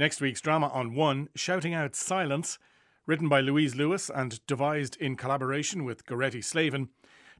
Next 0.00 0.22
week's 0.22 0.40
drama 0.40 0.68
on 0.68 0.94
One, 0.94 1.28
Shouting 1.36 1.74
Out 1.74 1.94
Silence, 1.94 2.58
written 3.04 3.28
by 3.28 3.42
Louise 3.42 3.76
Lewis 3.76 4.08
and 4.08 4.40
devised 4.46 4.96
in 4.96 5.14
collaboration 5.14 5.84
with 5.84 6.06
Goretti 6.06 6.42
Slavin, 6.42 6.88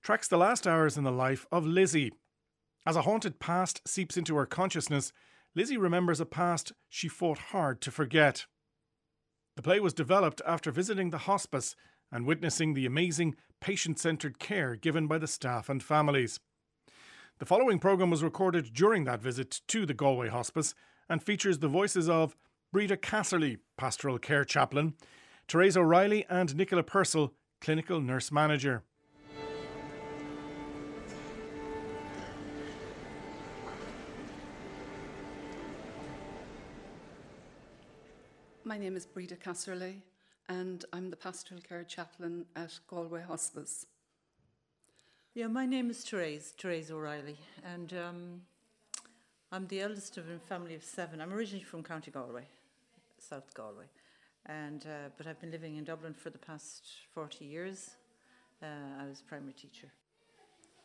tracks 0.02 0.28
the 0.28 0.36
last 0.36 0.66
hours 0.66 0.98
in 0.98 1.04
the 1.04 1.10
life 1.10 1.46
of 1.50 1.64
Lizzie. 1.64 2.12
As 2.84 2.96
a 2.96 3.00
haunted 3.00 3.38
past 3.40 3.80
seeps 3.88 4.18
into 4.18 4.36
her 4.36 4.44
consciousness, 4.44 5.10
Lizzie 5.54 5.78
remembers 5.78 6.20
a 6.20 6.26
past 6.26 6.72
she 6.90 7.08
fought 7.08 7.38
hard 7.38 7.80
to 7.80 7.90
forget. 7.90 8.44
The 9.56 9.62
play 9.62 9.80
was 9.80 9.94
developed 9.94 10.42
after 10.46 10.70
visiting 10.70 11.08
the 11.08 11.24
hospice 11.24 11.74
and 12.12 12.26
witnessing 12.26 12.74
the 12.74 12.84
amazing 12.84 13.36
patient 13.62 13.98
centred 13.98 14.38
care 14.38 14.76
given 14.76 15.06
by 15.06 15.16
the 15.16 15.26
staff 15.26 15.70
and 15.70 15.82
families. 15.82 16.40
The 17.38 17.46
following 17.46 17.78
programme 17.78 18.10
was 18.10 18.22
recorded 18.22 18.74
during 18.74 19.04
that 19.04 19.22
visit 19.22 19.62
to 19.68 19.86
the 19.86 19.94
Galway 19.94 20.28
Hospice 20.28 20.74
and 21.08 21.22
features 21.22 21.60
the 21.60 21.66
voices 21.66 22.06
of 22.06 22.36
Breda 22.72 22.96
Casserly, 22.96 23.58
Pastoral 23.76 24.20
Care 24.20 24.44
Chaplain, 24.44 24.94
Therese 25.48 25.76
O'Reilly, 25.76 26.24
and 26.30 26.54
Nicola 26.54 26.84
Purcell, 26.84 27.34
Clinical 27.60 28.00
Nurse 28.00 28.30
Manager. 28.30 28.84
My 38.62 38.78
name 38.78 38.94
is 38.94 39.04
Breda 39.04 39.34
Casserly, 39.34 39.96
and 40.48 40.84
I'm 40.92 41.10
the 41.10 41.16
Pastoral 41.16 41.60
Care 41.60 41.82
Chaplain 41.82 42.46
at 42.54 42.78
Galway 42.86 43.22
Hospice. 43.22 43.86
Yeah, 45.34 45.48
my 45.48 45.66
name 45.66 45.90
is 45.90 46.04
Therese, 46.04 46.54
Therese 46.56 46.92
O'Reilly, 46.92 47.38
and 47.64 47.92
um, 47.94 48.42
I'm 49.50 49.66
the 49.66 49.80
eldest 49.80 50.18
of 50.18 50.30
a 50.30 50.38
family 50.38 50.76
of 50.76 50.84
seven. 50.84 51.20
I'm 51.20 51.32
originally 51.32 51.64
from 51.64 51.82
County 51.82 52.12
Galway, 52.12 52.44
South 53.20 53.52
Galway, 53.54 53.86
and 54.46 54.84
uh, 54.86 55.10
but 55.16 55.26
I've 55.26 55.40
been 55.40 55.50
living 55.50 55.76
in 55.76 55.84
Dublin 55.84 56.14
for 56.14 56.30
the 56.30 56.38
past 56.38 56.84
40 57.14 57.44
years. 57.44 57.90
Uh, 58.62 58.66
I 59.02 59.06
was 59.06 59.20
a 59.20 59.24
primary 59.24 59.52
teacher. 59.52 59.88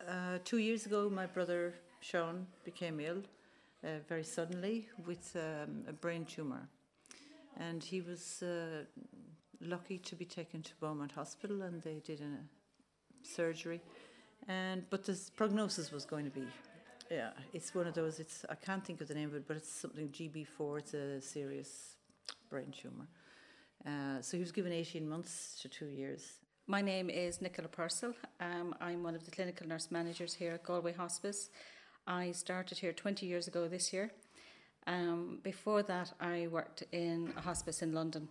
Uh, 0.07 0.39
two 0.43 0.57
years 0.57 0.85
ago, 0.85 1.09
my 1.09 1.25
brother 1.25 1.73
Sean 2.01 2.47
became 2.63 2.99
ill 2.99 3.23
uh, 3.83 3.99
very 4.07 4.23
suddenly 4.23 4.87
with 5.05 5.35
um, 5.35 5.83
a 5.87 5.93
brain 5.93 6.25
tumour, 6.25 6.67
and 7.57 7.83
he 7.83 8.01
was 8.01 8.43
uh, 8.43 8.83
lucky 9.61 9.97
to 9.99 10.15
be 10.15 10.25
taken 10.25 10.61
to 10.61 10.71
Beaumont 10.79 11.11
Hospital, 11.13 11.61
and 11.61 11.81
they 11.81 12.01
did 12.05 12.21
a 12.21 13.25
surgery. 13.25 13.81
And 14.47 14.83
but 14.89 15.05
the 15.05 15.19
prognosis 15.35 15.91
was 15.91 16.05
going 16.05 16.25
to 16.25 16.31
be 16.31 16.45
yeah, 17.09 17.31
it's 17.53 17.73
one 17.75 17.87
of 17.87 17.93
those. 17.93 18.19
It's 18.19 18.45
I 18.49 18.55
can't 18.55 18.83
think 18.83 19.01
of 19.01 19.07
the 19.07 19.13
name 19.13 19.29
of 19.29 19.35
it, 19.35 19.47
but 19.47 19.57
it's 19.57 19.69
something 19.69 20.09
GB4. 20.09 20.79
It's 20.79 20.93
a 20.93 21.21
serious 21.21 21.94
brain 22.49 22.71
tumor. 22.71 23.07
Uh, 23.85 24.21
so 24.21 24.37
he 24.37 24.41
was 24.41 24.51
given 24.51 24.71
18 24.71 25.07
months 25.07 25.59
to 25.61 25.69
two 25.69 25.87
years. 25.87 26.39
My 26.67 26.81
name 26.81 27.09
is 27.09 27.41
Nicola 27.41 27.67
Purcell. 27.67 28.13
Um, 28.39 28.73
I'm 28.81 29.03
one 29.03 29.13
of 29.13 29.23
the 29.25 29.31
clinical 29.31 29.67
nurse 29.67 29.91
managers 29.91 30.33
here 30.33 30.53
at 30.53 30.63
Galway 30.63 30.93
Hospice. 30.93 31.49
I 32.07 32.31
started 32.31 32.79
here 32.79 32.93
20 32.93 33.25
years 33.25 33.47
ago 33.47 33.67
this 33.67 33.93
year. 33.93 34.11
Um, 34.87 35.39
before 35.43 35.83
that, 35.83 36.13
I 36.19 36.47
worked 36.51 36.83
in 36.91 37.33
a 37.37 37.41
hospice 37.41 37.81
in 37.81 37.93
London 37.93 38.29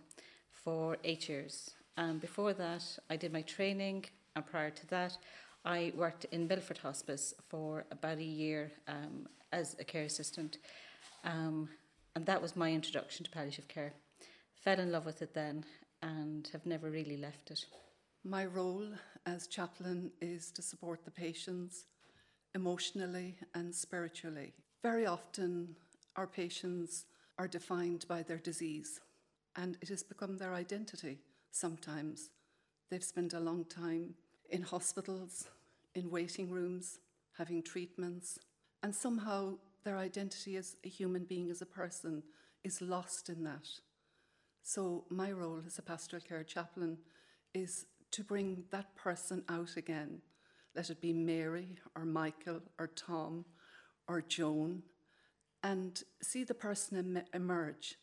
for 0.51 0.97
eight 1.03 1.29
years. 1.29 1.71
Um, 1.97 2.19
before 2.19 2.53
that, 2.53 2.83
I 3.09 3.15
did 3.15 3.31
my 3.31 3.41
training, 3.41 4.05
and 4.35 4.45
prior 4.45 4.69
to 4.69 4.87
that, 4.87 5.17
I 5.63 5.93
worked 5.95 6.25
in 6.25 6.47
Milford 6.47 6.79
Hospice 6.79 7.33
for 7.49 7.85
about 7.91 8.17
a 8.17 8.23
year 8.23 8.71
um, 8.87 9.27
as 9.51 9.75
a 9.79 9.83
care 9.83 10.03
assistant, 10.03 10.57
um, 11.23 11.69
and 12.15 12.25
that 12.25 12.41
was 12.41 12.55
my 12.55 12.71
introduction 12.71 13.23
to 13.25 13.31
palliative 13.31 13.67
care. 13.67 13.93
Fell 14.65 14.79
in 14.79 14.91
love 14.91 15.05
with 15.05 15.21
it 15.21 15.35
then 15.35 15.63
and 16.01 16.49
have 16.51 16.65
never 16.65 16.89
really 16.89 17.17
left 17.17 17.51
it. 17.51 17.63
My 18.23 18.45
role 18.45 18.87
as 19.27 19.45
chaplain 19.45 20.09
is 20.21 20.49
to 20.53 20.63
support 20.63 21.05
the 21.05 21.11
patients 21.11 21.85
emotionally 22.55 23.35
and 23.53 23.73
spiritually. 23.75 24.53
Very 24.81 25.05
often, 25.05 25.75
our 26.15 26.25
patients 26.25 27.05
are 27.37 27.47
defined 27.47 28.05
by 28.09 28.23
their 28.23 28.39
disease, 28.39 29.01
and 29.55 29.77
it 29.81 29.89
has 29.89 30.01
become 30.01 30.35
their 30.35 30.55
identity 30.55 31.19
sometimes. 31.51 32.31
They've 32.89 33.03
spent 33.03 33.33
a 33.33 33.39
long 33.39 33.65
time 33.65 34.15
in 34.49 34.63
hospitals, 34.63 35.45
in 35.93 36.09
waiting 36.09 36.49
rooms, 36.49 36.97
having 37.37 37.61
treatments, 37.61 38.39
and 38.81 38.95
somehow 38.95 39.57
their 39.83 39.99
identity 39.99 40.57
as 40.57 40.75
a 40.83 40.89
human 40.89 41.25
being, 41.25 41.51
as 41.51 41.61
a 41.61 41.67
person, 41.67 42.23
is 42.63 42.81
lost 42.81 43.29
in 43.29 43.43
that. 43.43 43.67
So, 44.75 45.05
my 45.09 45.31
role 45.31 45.61
as 45.65 45.77
a 45.77 45.81
pastoral 45.81 46.21
care 46.21 46.43
chaplain 46.43 46.97
is 47.53 47.85
to 48.11 48.25
bring 48.25 48.65
that 48.71 48.93
person 48.97 49.41
out 49.47 49.77
again. 49.77 50.21
Let 50.75 50.89
it 50.89 50.99
be 50.99 51.13
Mary 51.13 51.77
or 51.95 52.03
Michael 52.03 52.59
or 52.77 52.87
Tom 52.87 53.45
or 54.05 54.19
Joan, 54.19 54.83
and 55.63 56.03
see 56.21 56.43
the 56.43 56.53
person 56.53 56.97
em- 56.97 57.23
emerge 57.33 57.95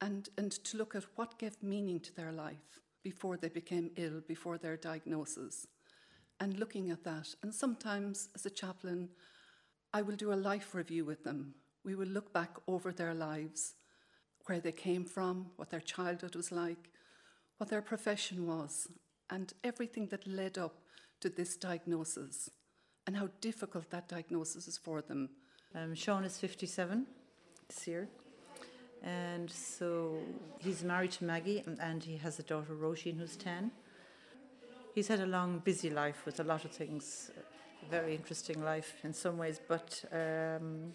and, 0.00 0.28
and 0.38 0.52
to 0.52 0.76
look 0.76 0.94
at 0.94 1.02
what 1.16 1.36
gave 1.36 1.60
meaning 1.64 1.98
to 1.98 2.14
their 2.14 2.30
life 2.30 2.78
before 3.02 3.36
they 3.36 3.48
became 3.48 3.90
ill, 3.96 4.22
before 4.28 4.56
their 4.56 4.76
diagnosis 4.76 5.66
and 6.38 6.60
looking 6.60 6.92
at 6.92 7.02
that. 7.02 7.26
And 7.42 7.52
sometimes, 7.52 8.28
as 8.36 8.46
a 8.46 8.50
chaplain, 8.50 9.08
I 9.92 10.02
will 10.02 10.14
do 10.14 10.32
a 10.32 10.34
life 10.34 10.76
review 10.76 11.04
with 11.04 11.24
them. 11.24 11.54
We 11.84 11.96
will 11.96 12.06
look 12.06 12.32
back 12.32 12.56
over 12.68 12.92
their 12.92 13.14
lives, 13.14 13.74
where 14.46 14.60
they 14.60 14.72
came 14.72 15.04
from, 15.04 15.46
what 15.56 15.70
their 15.70 15.80
childhood 15.80 16.34
was 16.34 16.50
like, 16.50 16.90
what 17.58 17.70
their 17.70 17.82
profession 17.82 18.46
was, 18.46 18.88
and 19.28 19.52
everything 19.62 20.06
that 20.08 20.26
led 20.26 20.58
up 20.58 20.76
to 21.20 21.28
this 21.28 21.56
diagnosis, 21.56 22.50
and 23.06 23.16
how 23.16 23.28
difficult 23.40 23.90
that 23.90 24.08
diagnosis 24.08 24.66
is 24.66 24.78
for 24.78 25.02
them. 25.02 25.28
Um, 25.74 25.94
Sean 25.94 26.24
is 26.24 26.38
57 26.38 27.06
this 27.68 27.86
year. 27.86 28.08
And 29.02 29.50
so 29.50 30.18
he's 30.58 30.82
married 30.82 31.12
to 31.12 31.24
Maggie, 31.24 31.62
and, 31.64 31.78
and 31.80 32.02
he 32.02 32.16
has 32.18 32.38
a 32.38 32.42
daughter, 32.42 32.74
Roisin, 32.74 33.18
who's 33.18 33.36
10 33.36 33.70
he's 34.94 35.08
had 35.08 35.20
a 35.20 35.26
long, 35.26 35.60
busy 35.60 35.90
life 35.90 36.24
with 36.26 36.40
a 36.40 36.44
lot 36.44 36.64
of 36.64 36.70
things, 36.70 37.30
very 37.90 38.14
interesting 38.14 38.62
life 38.62 38.96
in 39.04 39.12
some 39.12 39.38
ways, 39.38 39.60
but 39.66 40.04
um, 40.12 40.92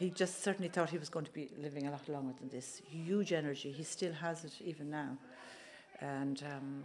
he 0.00 0.08
just 0.08 0.42
certainly 0.42 0.70
thought 0.70 0.88
he 0.88 0.96
was 0.96 1.10
going 1.10 1.26
to 1.26 1.32
be 1.32 1.50
living 1.58 1.86
a 1.86 1.90
lot 1.90 2.08
longer 2.08 2.32
than 2.40 2.48
this. 2.48 2.80
Huge 2.90 3.34
energy. 3.34 3.70
He 3.70 3.84
still 3.84 4.14
has 4.14 4.46
it 4.46 4.54
even 4.64 4.88
now. 4.90 5.18
And 6.00 6.42
um, 6.42 6.82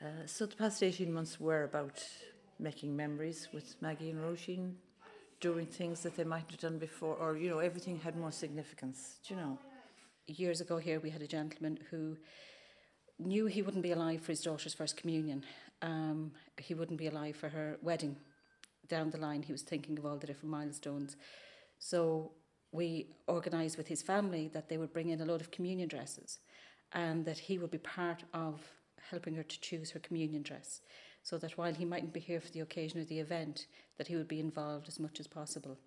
uh, 0.00 0.24
so 0.24 0.46
the 0.46 0.56
past 0.56 0.82
18 0.82 1.12
months 1.12 1.38
were 1.38 1.64
about 1.64 2.02
making 2.58 2.96
memories 2.96 3.48
with 3.52 3.76
Maggie 3.82 4.08
and 4.08 4.20
Roisin, 4.24 4.72
doing 5.40 5.66
things 5.66 6.00
that 6.04 6.16
they 6.16 6.24
might 6.24 6.50
have 6.50 6.58
done 6.58 6.78
before, 6.78 7.16
or, 7.16 7.36
you 7.36 7.50
know, 7.50 7.58
everything 7.58 7.98
had 7.98 8.16
more 8.16 8.32
significance, 8.32 9.18
do 9.28 9.34
you 9.34 9.40
know? 9.40 9.58
Years 10.26 10.62
ago 10.62 10.78
here, 10.78 11.00
we 11.00 11.10
had 11.10 11.20
a 11.20 11.26
gentleman 11.26 11.78
who 11.90 12.16
knew 13.18 13.44
he 13.44 13.60
wouldn't 13.60 13.82
be 13.82 13.92
alive 13.92 14.22
for 14.22 14.32
his 14.32 14.40
daughter's 14.40 14.72
first 14.72 14.96
communion. 14.96 15.44
Um, 15.82 16.32
he 16.56 16.72
wouldn't 16.72 16.98
be 16.98 17.08
alive 17.08 17.36
for 17.36 17.50
her 17.50 17.76
wedding. 17.82 18.16
Down 18.90 19.10
the 19.10 19.18
line, 19.18 19.42
he 19.42 19.52
was 19.52 19.62
thinking 19.62 19.98
of 19.98 20.04
all 20.04 20.18
the 20.18 20.26
different 20.26 20.50
milestones. 20.50 21.16
So 21.78 22.32
we 22.72 23.06
organised 23.28 23.78
with 23.78 23.88
his 23.88 24.02
family 24.02 24.50
that 24.52 24.68
they 24.68 24.76
would 24.76 24.92
bring 24.92 25.08
in 25.08 25.20
a 25.22 25.24
load 25.24 25.40
of 25.40 25.50
communion 25.50 25.88
dresses 25.88 26.38
and 26.92 27.24
that 27.24 27.38
he 27.38 27.56
would 27.56 27.70
be 27.70 27.78
part 27.78 28.24
of 28.34 28.60
helping 29.10 29.34
her 29.34 29.42
to 29.42 29.60
choose 29.60 29.90
her 29.92 30.00
communion 30.00 30.42
dress 30.42 30.82
so 31.22 31.38
that 31.38 31.56
while 31.56 31.72
he 31.72 31.84
mightn't 31.84 32.12
be 32.12 32.20
here 32.20 32.40
for 32.40 32.50
the 32.50 32.60
occasion 32.60 33.00
or 33.00 33.04
the 33.04 33.18
event 33.18 33.66
that 33.96 34.08
he 34.08 34.16
would 34.16 34.28
be 34.28 34.40
involved 34.40 34.88
as 34.88 35.00
much 35.00 35.18
as 35.18 35.26
possible 35.26 35.78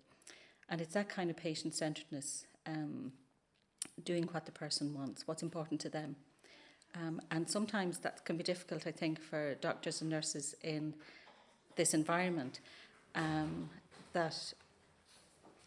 and 0.68 0.80
it's 0.80 0.94
that 0.94 1.08
kind 1.08 1.30
of 1.30 1.36
patient 1.36 1.74
centeredness 1.74 2.46
um, 2.66 3.12
doing 4.04 4.24
what 4.32 4.44
the 4.44 4.52
person 4.52 4.92
wants 4.92 5.26
what's 5.28 5.42
important 5.42 5.80
to 5.80 5.88
them 5.88 6.16
um, 6.94 7.20
and 7.30 7.48
sometimes 7.48 7.98
that 7.98 8.24
can 8.24 8.36
be 8.36 8.44
difficult, 8.44 8.86
I 8.86 8.92
think, 8.92 9.20
for 9.20 9.54
doctors 9.56 10.00
and 10.00 10.10
nurses 10.10 10.54
in 10.62 10.94
this 11.76 11.92
environment. 11.92 12.60
Um, 13.14 13.70
that 14.12 14.54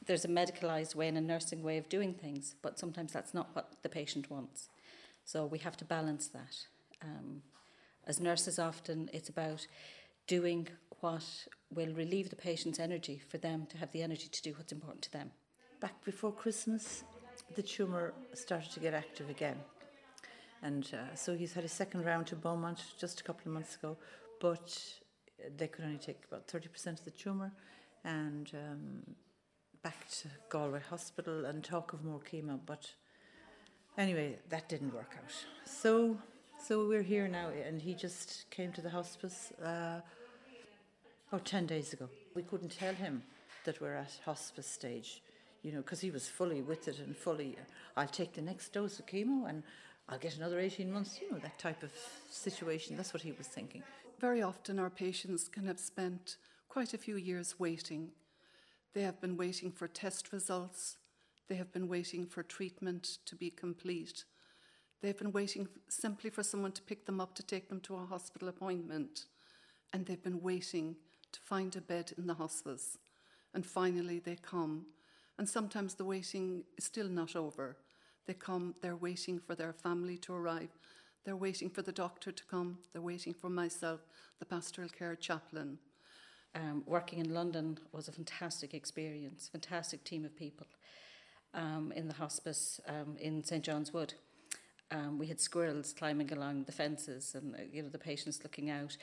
there's 0.06 0.26
a 0.26 0.30
medicalised 0.30 0.96
way 0.96 1.08
and 1.08 1.18
a 1.18 1.22
nursing 1.22 1.62
way 1.62 1.78
of 1.78 1.90
doing 1.90 2.14
things, 2.14 2.56
but 2.62 2.80
sometimes 2.80 3.12
that's 3.12 3.34
not 3.34 3.50
what 3.54 3.74
the 3.84 3.90
patient 3.90 4.32
wants. 4.32 4.70
So 5.26 5.46
we 5.46 5.60
have 5.60 5.78
to 5.78 5.86
balance 5.86 6.28
that. 6.28 6.56
Um, 7.04 7.42
as 8.06 8.20
nurses, 8.20 8.58
often 8.58 9.10
it's 9.14 9.30
about 9.30 9.68
doing 10.26 10.68
what 11.02 11.26
will 11.74 11.94
relieve 11.94 12.30
the 12.30 12.36
patient's 12.36 12.80
energy 12.80 13.22
for 13.30 13.38
them 13.38 13.68
to 13.70 13.78
have 13.78 13.92
the 13.92 14.02
energy 14.02 14.30
to 14.30 14.42
do 14.42 14.54
what's 14.58 14.72
important 14.72 15.02
to 15.04 15.12
them. 15.12 15.32
Back 15.80 16.04
before 16.06 16.32
Christmas, 16.32 17.04
the 17.56 17.62
tumour 17.62 18.14
started 18.34 18.72
to 18.72 18.80
get 18.80 18.94
active 18.94 19.30
again. 19.30 19.58
And 20.64 20.90
uh, 20.94 21.16
so 21.16 21.36
he's 21.36 21.54
had 21.54 21.66
a 21.66 21.70
second 21.70 22.06
round 22.06 22.28
to 22.28 22.36
Beaumont 22.36 22.82
just 23.00 23.20
a 23.20 23.24
couple 23.24 23.50
of 23.50 23.54
months 23.54 23.76
ago, 23.76 23.98
but 24.40 24.82
they 25.58 25.68
could 25.68 25.86
only 25.86 25.98
take 25.98 26.24
about 26.30 26.48
30% 26.48 26.88
of 26.88 27.04
the 27.04 27.12
tumour. 27.12 27.52
And 28.04 28.52
um, 28.54 29.16
back 29.84 30.10
to 30.10 30.28
Galway 30.50 30.82
Hospital 30.90 31.46
and 31.46 31.64
talk 31.64 31.94
of 31.94 32.04
more 32.04 32.20
chemo, 32.20 32.60
but 32.66 32.92
anyway, 33.98 34.38
that 34.50 34.70
didn't 34.70 34.94
work 34.94 35.16
out. 35.18 35.32
So, 35.66 36.18
so 36.62 36.88
we're 36.88 37.04
here 37.04 37.28
now, 37.28 37.50
and 37.66 37.82
he 37.82 37.94
just 37.94 38.50
came 38.50 38.72
to 38.74 38.82
the 38.82 38.90
hospice 38.90 39.52
uh, 39.64 40.02
oh, 41.32 41.38
10 41.38 41.66
days 41.66 41.94
ago. 41.94 42.10
We 42.36 42.44
couldn't 42.44 42.78
tell 42.78 42.94
him 42.94 43.24
that 43.66 43.82
we're 43.82 43.96
at 43.96 44.20
hospice 44.26 44.68
stage, 44.68 45.22
you 45.64 45.72
know, 45.72 45.80
because 45.80 46.02
he 46.02 46.12
was 46.12 46.28
fully 46.28 46.62
with 46.62 46.88
it 46.88 47.00
and 47.00 47.16
fully, 47.16 47.58
I'll 47.96 48.08
take 48.08 48.34
the 48.34 48.42
next 48.42 48.74
dose 48.74 49.00
of 49.00 49.06
chemo 49.06 49.50
and 49.50 49.64
I'll 50.10 50.20
get 50.20 50.38
another 50.38 50.60
18 50.60 50.92
months, 50.92 51.20
you 51.22 51.32
know, 51.32 51.38
that 51.40 51.60
type 51.60 51.84
of 51.84 51.92
situation. 52.30 52.96
That's 52.96 53.14
what 53.14 53.24
he 53.24 53.34
was 53.34 53.48
thinking. 53.48 53.84
Very 54.20 54.42
often, 54.42 54.80
our 54.80 54.90
patients 54.90 55.48
can 55.48 55.68
have 55.68 55.80
spent 55.80 56.38
quite 56.70 56.94
a 56.94 56.98
few 56.98 57.18
years 57.18 57.60
waiting. 57.60 58.10
They 58.94 59.04
have 59.04 59.22
been 59.22 59.38
waiting 59.38 59.72
for 59.72 59.88
test 59.88 60.34
results, 60.34 60.98
they 61.48 61.56
have 61.56 61.72
been 61.72 61.88
waiting 61.88 62.26
for 62.26 62.42
treatment 62.42 63.20
to 63.26 63.36
be 63.36 63.52
complete. 63.52 64.26
They've 65.02 65.18
been 65.18 65.32
waiting 65.32 65.68
simply 65.88 66.32
for 66.32 66.42
someone 66.42 66.72
to 66.74 66.82
pick 66.82 67.06
them 67.06 67.22
up 67.22 67.36
to 67.36 67.44
take 67.44 67.70
them 67.70 67.80
to 67.82 67.96
a 67.96 68.06
hospital 68.06 68.48
appointment. 68.48 69.26
And 69.94 70.06
they've 70.06 70.22
been 70.22 70.42
waiting 70.42 70.96
to 71.32 71.40
find 71.42 71.76
a 71.76 71.82
bed 71.82 72.12
in 72.18 72.26
the 72.26 72.34
hospice. 72.34 72.98
And 73.54 73.66
finally, 73.66 74.20
they 74.20 74.36
come. 74.36 74.88
And 75.38 75.48
sometimes 75.48 75.94
the 75.94 76.04
waiting 76.04 76.64
is 76.78 76.86
still 76.86 77.08
not 77.08 77.36
over. 77.36 77.78
They 78.26 78.34
come, 78.34 78.76
they're 78.82 78.98
waiting 78.98 79.40
for 79.40 79.56
their 79.56 79.74
family 79.74 80.18
to 80.18 80.34
arrive. 80.34 80.76
They're 81.28 81.36
waiting 81.36 81.70
for 81.70 81.82
the 81.82 81.92
doctor 81.92 82.32
to 82.32 82.44
come. 82.46 82.78
They're 82.94 83.02
waiting 83.02 83.34
for 83.34 83.50
myself, 83.50 84.00
the 84.40 84.46
pastoral 84.46 84.88
care 84.88 85.14
chaplain. 85.14 85.78
Um, 86.56 86.84
working 86.86 87.20
in 87.20 87.34
London 87.34 87.80
was 87.92 88.08
a 88.08 88.14
fantastic 88.14 88.74
experience, 88.74 89.50
fantastic 89.52 90.06
team 90.06 90.24
of 90.24 90.38
people 90.38 90.68
um, 91.54 91.92
in 91.94 92.08
the 92.08 92.14
hospice 92.14 92.80
um, 92.88 93.18
in 93.20 93.44
St 93.44 93.62
John's 93.62 93.92
Wood. 93.92 94.14
Um, 94.90 95.20
we 95.20 95.28
had 95.28 95.42
squirrels 95.42 95.92
climbing 95.92 96.32
along 96.32 96.64
the 96.64 96.72
fences 96.72 97.36
and 97.36 97.56
uh, 97.56 97.58
you 97.74 97.84
know 97.84 97.90
the 97.90 98.00
patients 98.00 98.40
looking 98.42 98.70
out. 98.70 98.96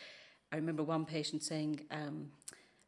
I 0.50 0.56
remember 0.56 0.82
one 0.82 1.05
patient 1.05 1.43
saying 1.43 1.82
um, 1.91 2.31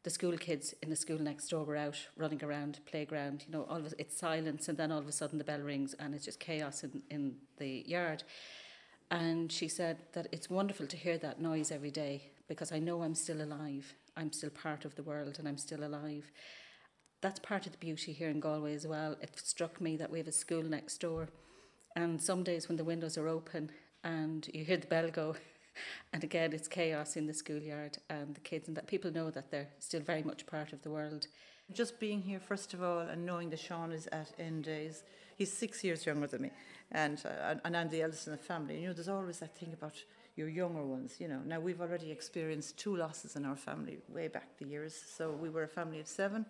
the 0.01 0.09
school 0.09 0.35
kids 0.39 0.73
in 0.81 0.89
the 0.89 0.95
school 0.95 1.19
next 1.19 1.49
door 1.49 1.63
were 1.63 1.77
out 1.77 2.07
running 2.17 2.43
around 2.43 2.79
playground. 2.87 3.43
You 3.45 3.53
know, 3.53 3.67
all 3.69 3.85
of 3.85 3.93
it's 3.99 4.17
silence, 4.17 4.67
and 4.67 4.79
then 4.79 4.91
all 4.91 4.97
of 4.97 5.07
a 5.07 5.11
sudden 5.11 5.37
the 5.37 5.43
bell 5.43 5.61
rings 5.61 5.93
and 5.93 6.15
it's 6.15 6.25
just 6.25 6.39
chaos 6.39 6.83
in, 6.83 7.03
in 7.11 7.35
the 7.59 7.83
yard. 7.85 8.23
And 9.09 9.51
she 9.51 9.67
said 9.67 9.97
that 10.13 10.27
it's 10.31 10.49
wonderful 10.49 10.87
to 10.87 10.97
hear 10.97 11.17
that 11.19 11.41
noise 11.41 11.71
every 11.71 11.91
day 11.91 12.31
because 12.47 12.71
I 12.71 12.79
know 12.79 13.01
I'm 13.01 13.15
still 13.15 13.41
alive. 13.41 13.93
I'm 14.17 14.33
still 14.33 14.49
part 14.49 14.83
of 14.83 14.95
the 14.95 15.03
world 15.03 15.37
and 15.39 15.47
I'm 15.47 15.57
still 15.57 15.83
alive. 15.83 16.31
That's 17.21 17.39
part 17.39 17.65
of 17.65 17.71
the 17.71 17.77
beauty 17.77 18.13
here 18.13 18.29
in 18.29 18.39
Galway 18.39 18.73
as 18.73 18.85
well. 18.85 19.15
It 19.21 19.39
struck 19.39 19.79
me 19.79 19.97
that 19.97 20.11
we 20.11 20.19
have 20.19 20.27
a 20.27 20.31
school 20.31 20.63
next 20.63 20.99
door, 20.99 21.29
and 21.95 22.21
some 22.21 22.43
days 22.43 22.67
when 22.67 22.77
the 22.77 22.83
windows 22.83 23.17
are 23.17 23.27
open 23.27 23.71
and 24.03 24.47
you 24.53 24.63
hear 24.63 24.77
the 24.77 24.85
bell 24.85 25.09
go, 25.09 25.35
and 26.13 26.23
again 26.23 26.53
it's 26.53 26.67
chaos 26.67 27.15
in 27.15 27.25
the 27.25 27.33
schoolyard 27.33 27.97
and 28.11 28.35
the 28.35 28.39
kids, 28.41 28.67
and 28.67 28.77
that 28.77 28.85
people 28.85 29.11
know 29.11 29.31
that 29.31 29.49
they're 29.49 29.69
still 29.79 30.01
very 30.01 30.21
much 30.21 30.45
part 30.45 30.73
of 30.73 30.81
the 30.83 30.91
world. 30.91 31.25
Just 31.73 31.99
being 31.99 32.21
here, 32.21 32.39
first 32.39 32.75
of 32.75 32.83
all, 32.83 32.99
and 32.99 33.25
knowing 33.25 33.49
that 33.49 33.59
Sean 33.59 33.91
is 33.91 34.07
at 34.11 34.31
end 34.37 34.65
days, 34.65 35.03
he's 35.37 35.51
six 35.51 35.83
years 35.83 36.05
younger 36.05 36.27
than 36.27 36.43
me, 36.43 36.51
and, 36.91 37.21
uh, 37.25 37.55
and 37.65 37.75
I'm 37.75 37.89
the 37.89 38.01
eldest 38.01 38.27
in 38.27 38.31
the 38.31 38.37
family. 38.37 38.79
You 38.81 38.87
know, 38.87 38.93
there's 38.93 39.09
always 39.09 39.39
that 39.39 39.57
thing 39.57 39.73
about 39.73 40.03
your 40.35 40.47
younger 40.47 40.83
ones, 40.83 41.15
you 41.19 41.27
know. 41.27 41.41
Now, 41.45 41.59
we've 41.59 41.81
already 41.81 42.11
experienced 42.11 42.77
two 42.77 42.95
losses 42.95 43.35
in 43.35 43.45
our 43.45 43.55
family 43.55 43.97
way 44.07 44.27
back 44.27 44.57
the 44.57 44.65
years. 44.65 44.95
So 45.17 45.31
we 45.31 45.49
were 45.49 45.63
a 45.63 45.67
family 45.67 45.99
of 45.99 46.07
seven, 46.07 46.45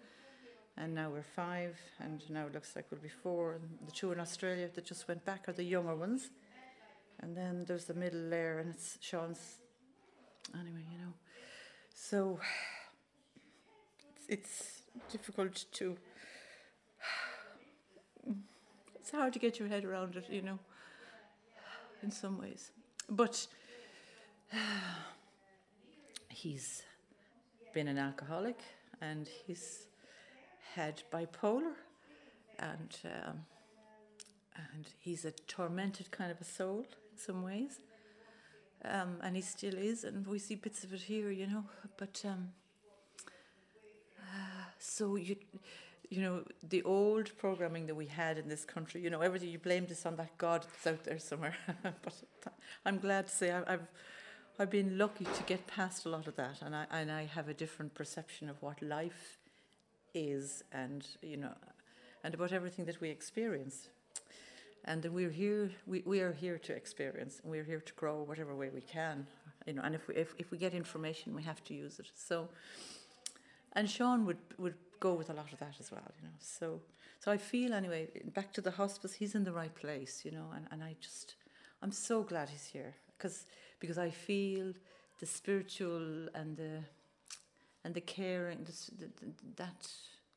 and 0.78 0.94
now 0.94 1.10
we're 1.10 1.24
five, 1.24 1.78
and 2.00 2.22
now 2.30 2.46
it 2.48 2.54
looks 2.54 2.76
like 2.76 2.86
we'll 2.92 3.02
be 3.02 3.10
four. 3.10 3.60
The 3.86 3.92
two 3.92 4.12
in 4.12 4.20
Australia 4.20 4.70
that 4.76 4.86
just 4.86 5.08
went 5.08 5.26
back 5.26 5.48
are 5.48 5.54
the 5.54 5.64
younger 5.64 5.96
ones. 5.96 6.30
And 7.22 7.36
then 7.36 7.66
there's 7.66 7.86
the 7.86 7.96
middle 7.96 8.20
layer, 8.20 8.60
and 8.60 8.70
it's 8.70 8.98
Sean's. 9.02 9.58
Anyway, 10.54 10.86
you 10.92 11.00
know. 11.00 11.14
So 11.96 12.40
it's, 14.28 14.82
it's 15.00 15.12
difficult 15.12 15.66
to. 15.74 15.98
It's 19.08 19.16
hard 19.16 19.32
to 19.32 19.40
get 19.40 19.58
your 19.58 19.70
head 19.70 19.86
around 19.86 20.18
it, 20.18 20.26
you 20.30 20.42
know, 20.42 20.60
in 22.04 22.12
some 22.12 22.38
ways. 22.38 22.72
But 23.10 23.48
he's 26.28 26.84
been 27.74 27.88
an 27.88 27.98
alcoholic 27.98 28.60
and 29.00 29.30
he's 29.46 29.86
had 30.76 31.04
bipolar 31.10 31.72
and 32.60 32.98
um, 33.06 33.46
and 34.74 34.90
he's 35.00 35.24
a 35.24 35.32
tormented 35.32 36.12
kind 36.12 36.30
of 36.30 36.42
a 36.42 36.44
soul 36.44 36.86
in 37.14 37.18
some 37.18 37.44
ways 37.44 37.80
um, 38.84 39.20
and 39.24 39.38
he 39.38 39.42
still 39.42 39.76
is 39.76 40.04
and 40.04 40.28
we 40.28 40.38
see 40.38 40.56
bits 40.56 40.84
of 40.84 40.94
it 40.94 41.00
here 41.00 41.32
you 41.32 41.48
know 41.48 41.64
but 41.96 42.22
um, 42.26 42.50
uh, 44.20 44.66
so 44.80 45.16
you 45.16 45.38
you 46.10 46.22
know 46.22 46.44
the 46.70 46.82
old 46.84 47.38
programming 47.38 47.86
that 47.88 47.96
we 47.96 48.06
had 48.06 48.38
in 48.38 48.48
this 48.48 48.64
country 48.64 49.02
you 49.02 49.10
know 49.10 49.22
everything 49.22 49.50
you 49.50 49.60
blame 49.60 49.86
this 49.86 50.06
on 50.06 50.16
that 50.16 50.38
god 50.38 50.64
that's 50.64 50.88
out 50.88 51.04
there 51.04 51.20
somewhere 51.20 51.56
but 51.84 52.24
i'm 52.86 52.98
glad 52.98 53.28
to 53.28 53.34
say 53.34 53.52
i've 53.52 53.88
I've 54.60 54.72
been 54.72 54.98
lucky 54.98 55.26
to 55.26 55.44
get 55.46 55.68
past 55.68 56.08
a 56.08 56.10
lot 56.10 56.26
of 56.26 56.36
that, 56.38 56.64
and 56.64 56.76
I 56.76 56.88
and 56.90 57.12
I 57.12 57.26
have 57.26 57.48
a 57.48 57.54
different 57.54 57.94
perception 57.94 58.50
of 58.50 58.60
what 58.64 58.82
life 58.82 59.38
is, 60.16 60.64
and 60.72 61.06
you 61.22 61.38
know, 61.38 61.54
and 62.24 62.34
about 62.34 62.52
everything 62.52 62.86
that 62.86 63.00
we 63.00 63.10
experience. 63.10 63.90
And 64.84 65.06
we're 65.06 65.30
here. 65.30 65.70
We, 65.86 66.02
we 66.06 66.22
are 66.22 66.34
here 66.34 66.58
to 66.58 66.74
experience, 66.74 67.40
and 67.44 67.52
we're 67.52 67.66
here 67.66 67.82
to 67.82 67.94
grow 67.94 68.24
whatever 68.24 68.56
way 68.56 68.70
we 68.74 68.82
can. 68.82 69.28
You 69.68 69.74
know, 69.74 69.84
and 69.84 69.94
if 69.94 70.08
we 70.08 70.16
if, 70.16 70.34
if 70.40 70.50
we 70.50 70.58
get 70.58 70.74
information, 70.74 71.36
we 71.36 71.44
have 71.44 71.64
to 71.66 71.76
use 71.76 72.00
it. 72.00 72.10
So, 72.16 72.50
and 73.78 73.90
Sean 73.90 74.26
would 74.26 74.40
would 74.58 74.76
go 75.00 75.14
with 75.14 75.30
a 75.30 75.34
lot 75.34 75.54
of 75.54 75.60
that 75.60 75.76
as 75.80 75.92
well. 75.92 76.12
You 76.18 76.28
know, 76.28 76.36
so 76.40 76.82
so 77.20 77.32
I 77.32 77.38
feel 77.38 77.74
anyway. 77.74 78.10
Back 78.34 78.52
to 78.54 78.62
the 78.62 78.72
hospice, 78.72 79.14
he's 79.14 79.36
in 79.36 79.44
the 79.44 79.54
right 79.54 79.74
place. 79.74 80.26
You 80.26 80.32
know, 80.32 80.48
and 80.56 80.66
and 80.72 80.84
I 80.84 80.96
just 81.00 81.36
I'm 81.82 81.92
so 81.92 82.24
glad 82.24 82.50
he's 82.50 82.66
here 82.66 82.96
because 83.18 83.46
because 83.80 83.98
I 83.98 84.10
feel 84.10 84.74
the 85.20 85.26
spiritual 85.26 86.28
and 86.34 86.58
the 86.58 86.84
and 87.84 87.94
the 87.94 88.02
caring 88.02 88.66
the, 88.66 88.74
the, 89.00 89.10
that 89.56 89.88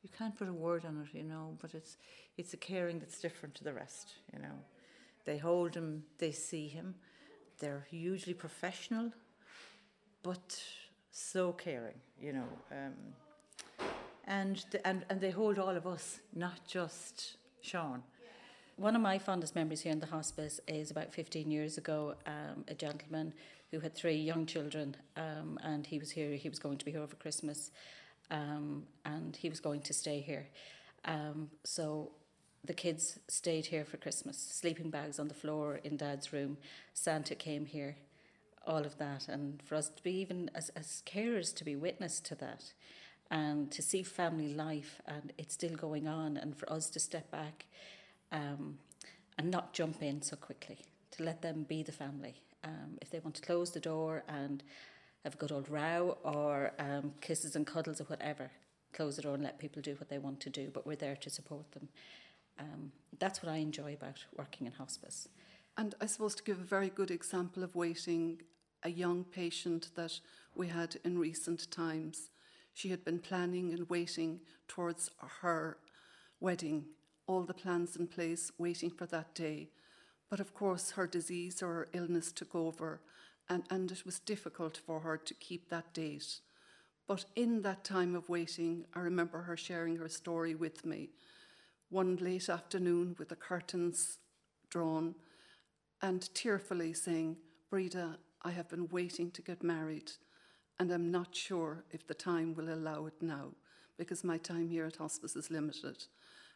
you 0.03 0.09
can't 0.17 0.35
put 0.37 0.47
a 0.47 0.53
word 0.53 0.85
on 0.85 1.01
it, 1.03 1.17
you 1.17 1.23
know, 1.23 1.57
but 1.61 1.73
it's 1.73 1.97
it's 2.37 2.53
a 2.53 2.57
caring 2.57 2.99
that's 2.99 3.19
different 3.19 3.55
to 3.55 3.63
the 3.63 3.73
rest, 3.73 4.13
you 4.33 4.39
know. 4.39 4.57
They 5.25 5.37
hold 5.37 5.75
him, 5.75 6.03
they 6.17 6.31
see 6.31 6.67
him, 6.67 6.95
they're 7.59 7.85
hugely 7.89 8.33
professional, 8.33 9.11
but 10.23 10.59
so 11.11 11.51
caring, 11.51 11.99
you 12.19 12.33
know. 12.33 12.47
Um, 12.71 12.93
and, 14.25 14.63
the, 14.71 14.85
and 14.87 15.05
and 15.09 15.19
they 15.19 15.31
hold 15.31 15.59
all 15.59 15.75
of 15.75 15.85
us, 15.87 16.19
not 16.33 16.65
just 16.67 17.37
Sean. 17.61 18.03
One 18.77 18.95
of 18.95 19.01
my 19.01 19.19
fondest 19.19 19.55
memories 19.55 19.81
here 19.81 19.91
in 19.91 19.99
the 19.99 20.07
hospice 20.07 20.59
is 20.67 20.89
about 20.89 21.13
15 21.13 21.51
years 21.51 21.77
ago, 21.77 22.15
um, 22.25 22.65
a 22.67 22.73
gentleman 22.73 23.33
who 23.69 23.79
had 23.79 23.93
three 23.93 24.15
young 24.15 24.45
children, 24.45 24.95
um, 25.15 25.59
and 25.63 25.85
he 25.85 25.99
was 25.99 26.09
here, 26.09 26.31
he 26.31 26.49
was 26.49 26.57
going 26.57 26.77
to 26.77 26.85
be 26.85 26.91
here 26.91 27.01
over 27.01 27.15
Christmas, 27.15 27.71
um, 28.31 28.83
and 29.05 29.35
he 29.35 29.49
was 29.49 29.59
going 29.59 29.81
to 29.81 29.93
stay 29.93 30.19
here. 30.19 30.47
Um, 31.05 31.51
so 31.63 32.11
the 32.65 32.73
kids 32.73 33.19
stayed 33.27 33.67
here 33.67 33.85
for 33.85 33.97
Christmas, 33.97 34.37
sleeping 34.37 34.89
bags 34.89 35.19
on 35.19 35.27
the 35.27 35.33
floor 35.35 35.79
in 35.83 35.95
Dad's 35.95 36.33
room. 36.33 36.57
Santa 36.93 37.35
came 37.35 37.65
here, 37.65 37.97
all 38.65 38.83
of 38.85 38.97
that, 38.97 39.27
and 39.27 39.61
for 39.63 39.75
us 39.75 39.89
to 39.89 40.01
be 40.01 40.13
even 40.13 40.49
as, 40.55 40.69
as 40.69 41.03
carers 41.05 41.53
to 41.55 41.63
be 41.63 41.75
witness 41.75 42.19
to 42.21 42.35
that 42.35 42.73
and 43.31 43.71
to 43.71 43.81
see 43.81 44.03
family 44.03 44.53
life 44.53 45.01
and 45.07 45.33
it's 45.37 45.55
still 45.55 45.75
going 45.75 46.07
on, 46.07 46.37
and 46.37 46.55
for 46.55 46.71
us 46.71 46.89
to 46.91 46.99
step 46.99 47.31
back 47.31 47.65
um, 48.31 48.77
and 49.37 49.49
not 49.49 49.73
jump 49.73 50.03
in 50.03 50.21
so 50.21 50.35
quickly, 50.35 50.79
to 51.11 51.23
let 51.23 51.41
them 51.41 51.63
be 51.67 51.81
the 51.81 51.91
family. 51.91 52.35
Um, 52.63 52.99
if 53.01 53.09
they 53.09 53.19
want 53.19 53.35
to 53.37 53.41
close 53.41 53.71
the 53.71 53.79
door 53.79 54.23
and 54.27 54.61
have 55.23 55.33
a 55.33 55.37
good 55.37 55.51
old 55.51 55.69
row 55.69 56.17
or 56.23 56.73
um, 56.77 57.13
kisses 57.21 57.55
and 57.55 57.65
cuddles 57.65 58.01
or 58.01 58.03
whatever, 58.05 58.51
close 58.93 59.15
the 59.15 59.21
door 59.21 59.33
and 59.33 59.43
let 59.43 59.57
people 59.57 59.81
do 59.81 59.95
what 59.95 60.09
they 60.09 60.19
want 60.19 60.39
to 60.41 60.49
do, 60.49 60.69
but 60.71 60.85
we're 60.85 60.95
there 60.95 61.15
to 61.15 61.29
support 61.29 61.71
them. 61.71 61.87
Um, 62.59 62.91
that's 63.17 63.41
what 63.41 63.51
I 63.51 63.57
enjoy 63.57 63.93
about 63.93 64.25
working 64.37 64.67
in 64.67 64.73
hospice. 64.73 65.27
And 65.77 65.95
I 66.01 66.05
suppose 66.05 66.35
to 66.35 66.43
give 66.43 66.59
a 66.59 66.63
very 66.63 66.89
good 66.89 67.09
example 67.09 67.63
of 67.63 67.75
waiting, 67.75 68.41
a 68.83 68.89
young 68.89 69.23
patient 69.23 69.89
that 69.95 70.19
we 70.53 70.67
had 70.67 70.97
in 71.05 71.17
recent 71.17 71.71
times, 71.71 72.29
she 72.73 72.89
had 72.89 73.03
been 73.03 73.19
planning 73.19 73.73
and 73.73 73.89
waiting 73.89 74.41
towards 74.67 75.09
her 75.41 75.77
wedding 76.39 76.85
all 77.27 77.43
the 77.43 77.53
plans 77.53 77.95
in 77.95 78.07
place, 78.07 78.51
waiting 78.57 78.89
for 78.89 79.05
that 79.05 79.33
day. 79.33 79.69
But 80.29 80.39
of 80.39 80.53
course, 80.53 80.91
her 80.91 81.07
disease 81.07 81.61
or 81.61 81.73
her 81.73 81.87
illness 81.93 82.31
took 82.31 82.55
over, 82.55 83.01
and, 83.49 83.63
and 83.69 83.91
it 83.91 84.05
was 84.05 84.19
difficult 84.19 84.77
for 84.77 85.01
her 85.01 85.17
to 85.17 85.33
keep 85.33 85.69
that 85.69 85.93
date. 85.93 86.39
But 87.07 87.25
in 87.35 87.61
that 87.61 87.83
time 87.83 88.15
of 88.15 88.29
waiting, 88.29 88.85
I 88.93 88.99
remember 88.99 89.41
her 89.41 89.57
sharing 89.57 89.97
her 89.97 90.09
story 90.09 90.55
with 90.55 90.85
me. 90.85 91.09
One 91.89 92.15
late 92.17 92.49
afternoon 92.49 93.15
with 93.19 93.29
the 93.29 93.35
curtains 93.35 94.19
drawn 94.69 95.15
and 96.01 96.33
tearfully 96.33 96.93
saying, 96.93 97.37
Breda, 97.69 98.17
I 98.43 98.51
have 98.51 98.69
been 98.69 98.87
waiting 98.87 99.31
to 99.31 99.41
get 99.41 99.61
married 99.61 100.11
and 100.81 100.91
I'm 100.91 101.11
not 101.11 101.35
sure 101.35 101.83
if 101.91 102.07
the 102.07 102.15
time 102.15 102.55
will 102.55 102.73
allow 102.73 103.05
it 103.05 103.13
now 103.21 103.49
because 103.99 104.23
my 104.23 104.39
time 104.39 104.67
here 104.67 104.87
at 104.87 104.95
hospice 104.95 105.35
is 105.35 105.51
limited. 105.51 106.05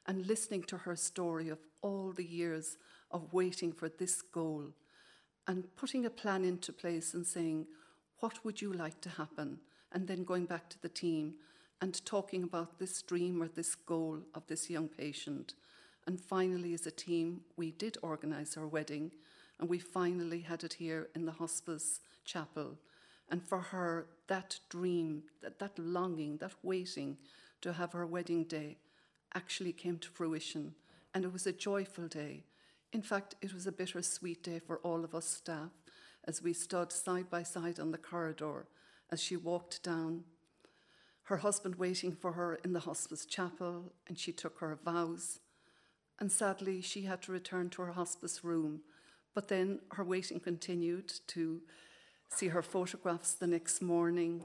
And 0.07 0.25
listening 0.25 0.63
to 0.63 0.77
her 0.77 0.95
story 0.95 1.49
of 1.49 1.59
all 1.83 2.11
the 2.11 2.25
years 2.25 2.79
of 3.11 3.33
waiting 3.33 3.71
for 3.71 3.87
this 3.87 4.23
goal 4.23 4.71
and 5.47 5.67
putting 5.75 6.07
a 6.07 6.09
plan 6.09 6.43
into 6.43 6.73
place 6.73 7.13
and 7.13 7.23
saying, 7.23 7.67
What 8.19 8.43
would 8.43 8.63
you 8.63 8.73
like 8.73 8.99
to 9.01 9.09
happen? 9.09 9.59
And 9.91 10.07
then 10.07 10.23
going 10.23 10.47
back 10.47 10.69
to 10.69 10.81
the 10.81 10.89
team 10.89 11.35
and 11.79 12.03
talking 12.03 12.41
about 12.41 12.79
this 12.79 13.03
dream 13.03 13.43
or 13.43 13.47
this 13.47 13.75
goal 13.75 14.21
of 14.33 14.47
this 14.47 14.71
young 14.71 14.87
patient. 14.87 15.53
And 16.07 16.19
finally, 16.19 16.73
as 16.73 16.87
a 16.87 16.91
team, 16.91 17.41
we 17.57 17.69
did 17.69 17.99
organise 18.01 18.57
our 18.57 18.65
wedding 18.65 19.11
and 19.59 19.69
we 19.69 19.77
finally 19.77 20.39
had 20.39 20.63
it 20.63 20.73
here 20.73 21.09
in 21.13 21.27
the 21.27 21.33
hospice 21.33 21.99
chapel. 22.25 22.79
And 23.29 23.43
for 23.43 23.59
her, 23.59 24.07
that 24.27 24.59
dream, 24.69 25.23
that, 25.41 25.59
that 25.59 25.77
longing, 25.79 26.37
that 26.37 26.53
waiting 26.63 27.17
to 27.61 27.73
have 27.73 27.93
her 27.93 28.05
wedding 28.05 28.43
day 28.43 28.77
actually 29.33 29.73
came 29.73 29.97
to 29.99 30.09
fruition. 30.09 30.75
And 31.13 31.25
it 31.25 31.33
was 31.33 31.47
a 31.47 31.51
joyful 31.51 32.07
day. 32.07 32.43
In 32.93 33.01
fact, 33.01 33.35
it 33.41 33.53
was 33.53 33.67
a 33.67 33.71
bittersweet 33.71 34.43
day 34.43 34.59
for 34.59 34.77
all 34.77 35.03
of 35.03 35.15
us 35.15 35.27
staff 35.27 35.71
as 36.25 36.41
we 36.41 36.53
stood 36.53 36.91
side 36.91 37.29
by 37.29 37.43
side 37.43 37.79
on 37.79 37.91
the 37.91 37.97
corridor 37.97 38.67
as 39.11 39.21
she 39.21 39.35
walked 39.35 39.83
down. 39.83 40.23
Her 41.23 41.37
husband 41.37 41.75
waiting 41.75 42.11
for 42.11 42.33
her 42.33 42.55
in 42.63 42.73
the 42.73 42.81
hospice 42.81 43.25
chapel, 43.25 43.93
and 44.07 44.17
she 44.17 44.31
took 44.31 44.59
her 44.59 44.77
vows. 44.83 45.39
And 46.19 46.31
sadly, 46.31 46.81
she 46.81 47.01
had 47.03 47.21
to 47.23 47.31
return 47.31 47.69
to 47.71 47.81
her 47.81 47.93
hospice 47.93 48.43
room. 48.43 48.81
But 49.33 49.47
then 49.47 49.79
her 49.91 50.03
waiting 50.03 50.39
continued 50.39 51.11
to 51.27 51.61
see 52.35 52.49
her 52.49 52.61
photographs 52.61 53.33
the 53.33 53.47
next 53.47 53.81
morning, 53.81 54.43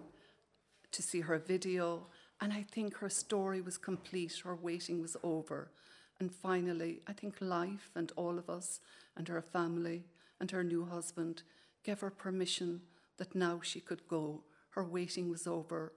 to 0.92 1.02
see 1.02 1.20
her 1.20 1.38
video. 1.38 2.06
And 2.40 2.52
I 2.52 2.64
think 2.70 2.97
her 2.99 3.09
story 3.09 3.61
was 3.61 3.76
complete, 3.78 4.40
her 4.44 4.54
waiting 4.54 5.02
was 5.02 5.16
over. 5.23 5.70
And 6.18 6.32
finally, 6.32 7.00
I 7.06 7.12
think 7.12 7.37
life 7.40 7.90
and 7.94 8.12
all 8.16 8.38
of 8.38 8.49
us 8.49 8.80
and 9.16 9.28
her 9.28 9.42
family 9.42 10.04
and 10.38 10.50
her 10.50 10.64
new 10.64 10.85
husband 10.85 11.42
gave 11.85 12.00
her 12.00 12.11
permission 12.11 12.82
that 13.18 13.35
now 13.35 13.61
she 13.62 13.80
could 13.80 14.06
go. 14.09 14.44
Her 14.70 14.85
waiting 14.85 15.28
was 15.30 15.47
over. 15.47 15.92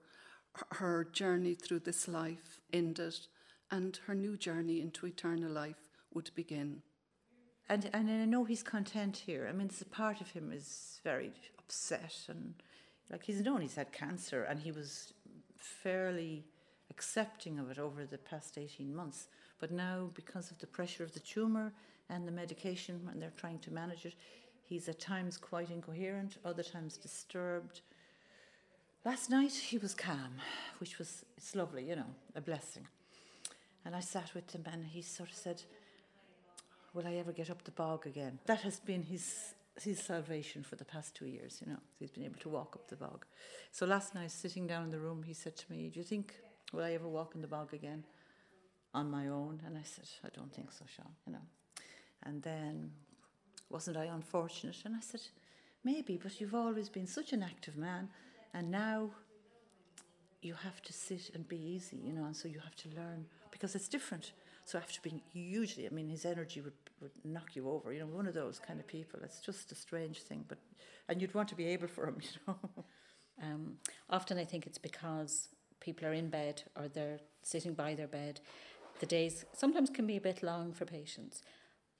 Her 0.71 1.03
journey 1.03 1.55
through 1.55 1.79
this 1.79 2.07
life 2.07 2.61
ended, 2.71 3.15
and 3.71 3.97
her 4.05 4.15
new 4.15 4.37
journey 4.37 4.81
into 4.81 5.07
eternal 5.07 5.51
life 5.51 5.81
would 6.13 6.29
begin. 6.35 6.81
And 7.69 7.89
and 7.93 8.09
I 8.09 8.25
know 8.25 8.43
he's 8.43 8.63
content 8.63 9.23
here. 9.25 9.47
I 9.49 9.53
mean, 9.53 9.71
a 9.81 9.85
part 9.85 10.21
of 10.21 10.31
him 10.31 10.51
is 10.51 10.99
very 11.03 11.31
upset 11.65 12.15
and 12.27 12.53
like 13.11 13.23
he's 13.23 13.41
known 13.41 13.61
he's 13.61 13.75
had 13.75 13.91
cancer 13.91 14.43
and 14.43 14.59
he 14.59 14.71
was 14.71 15.13
fairly 15.57 16.43
accepting 16.89 17.57
of 17.59 17.71
it 17.71 17.79
over 17.79 18.05
the 18.05 18.17
past 18.17 18.57
18 18.57 18.93
months. 18.93 19.27
But 19.59 19.71
now, 19.71 20.09
because 20.13 20.51
of 20.51 20.59
the 20.59 20.67
pressure 20.67 21.03
of 21.03 21.13
the 21.13 21.19
tumour 21.19 21.71
and 22.09 22.27
the 22.27 22.31
medication, 22.31 23.07
and 23.11 23.21
they're 23.21 23.31
trying 23.37 23.59
to 23.59 23.71
manage 23.71 24.05
it, 24.05 24.13
he's 24.63 24.87
at 24.89 24.99
times 24.99 25.37
quite 25.37 25.69
incoherent, 25.69 26.37
other 26.45 26.63
times 26.63 26.97
disturbed. 26.97 27.81
Last 29.05 29.29
night 29.29 29.53
he 29.53 29.77
was 29.77 29.93
calm, 29.93 30.35
which 30.79 30.99
was 30.99 31.25
it's 31.37 31.55
lovely, 31.55 31.83
you 31.83 31.95
know, 31.95 32.13
a 32.35 32.41
blessing. 32.41 32.87
And 33.85 33.95
I 33.95 33.99
sat 33.99 34.33
with 34.33 34.51
him, 34.51 34.63
and 34.71 34.85
he 34.85 35.01
sort 35.01 35.29
of 35.29 35.35
said, 35.35 35.63
"Will 36.93 37.07
I 37.07 37.15
ever 37.15 37.33
get 37.33 37.49
up 37.49 37.63
the 37.63 37.71
bog 37.71 38.07
again?" 38.07 38.39
That 38.45 38.61
has 38.61 38.79
been 38.79 39.03
his 39.03 39.55
his 39.81 39.99
salvation 39.99 40.63
for 40.63 40.75
the 40.75 40.85
past 40.85 41.15
two 41.15 41.25
years. 41.25 41.61
You 41.65 41.71
know, 41.71 41.79
he's 41.99 42.11
been 42.11 42.23
able 42.23 42.39
to 42.41 42.49
walk 42.49 42.75
up 42.75 42.87
the 42.87 42.95
bog. 42.95 43.25
So 43.71 43.85
last 43.85 44.13
night, 44.13 44.31
sitting 44.31 44.67
down 44.67 44.83
in 44.83 44.91
the 44.91 44.99
room, 44.99 45.23
he 45.23 45.33
said 45.33 45.55
to 45.57 45.71
me, 45.71 45.89
"Do 45.89 45.99
you 45.99 46.05
think 46.05 46.35
will 46.71 46.83
I 46.83 46.93
ever 46.93 47.07
walk 47.07 47.35
in 47.35 47.41
the 47.41 47.47
bog 47.47 47.73
again 47.73 48.05
on 48.93 49.09
my 49.09 49.27
own?" 49.27 49.61
And 49.65 49.77
I 49.77 49.83
said, 49.83 50.09
"I 50.23 50.29
don't 50.29 50.53
think 50.53 50.71
so, 50.71 50.85
Sean." 50.85 51.15
You 51.25 51.33
know, 51.33 51.45
and 52.23 52.41
then 52.43 52.91
wasn't 53.69 53.97
I 53.97 54.05
unfortunate? 54.05 54.77
And 54.85 54.95
I 54.95 54.99
said, 55.01 55.21
"Maybe, 55.83 56.17
but 56.17 56.39
you've 56.39 56.55
always 56.55 56.89
been 56.89 57.07
such 57.07 57.33
an 57.33 57.43
active 57.43 57.77
man, 57.77 58.09
and 58.53 58.69
now." 58.69 59.11
You 60.41 60.55
have 60.55 60.81
to 60.81 60.91
sit 60.91 61.31
and 61.33 61.47
be 61.47 61.55
easy, 61.55 61.95
you 61.95 62.11
know, 62.11 62.25
and 62.25 62.35
so 62.35 62.49
you 62.49 62.59
have 62.59 62.75
to 62.75 62.89
learn 62.89 63.27
because 63.49 63.75
it's 63.75 63.87
different. 63.87 64.33
So 64.65 64.77
after 64.77 64.99
being 65.01 65.21
hugely, 65.31 65.87
I 65.87 65.89
mean, 65.89 66.09
his 66.09 66.25
energy 66.25 66.59
would, 66.59 66.73
would 67.03 67.11
knock 67.23 67.55
you 67.55 67.69
over. 67.69 67.93
You 67.93 67.99
know, 67.99 68.07
one 68.07 68.25
of 68.27 68.33
those 68.33 68.59
kind 68.59 68.79
of 68.79 68.87
people. 68.87 69.19
It's 69.23 69.39
just 69.39 69.71
a 69.71 69.75
strange 69.75 70.21
thing, 70.21 70.45
but 70.47 70.57
and 71.07 71.21
you'd 71.21 71.35
want 71.35 71.49
to 71.49 71.55
be 71.55 71.65
able 71.67 71.87
for 71.87 72.05
them, 72.05 72.17
you 72.21 72.39
know. 72.47 72.85
Um, 73.41 73.77
often 74.09 74.37
I 74.37 74.45
think 74.45 74.65
it's 74.65 74.77
because 74.77 75.49
people 75.79 76.07
are 76.07 76.13
in 76.13 76.29
bed 76.29 76.63
or 76.75 76.87
they're 76.87 77.19
sitting 77.41 77.73
by 77.73 77.93
their 77.93 78.07
bed. 78.07 78.39
The 78.99 79.05
days 79.05 79.43
sometimes 79.53 79.89
can 79.89 80.07
be 80.07 80.17
a 80.17 80.21
bit 80.21 80.43
long 80.43 80.71
for 80.71 80.85
patients, 80.85 81.41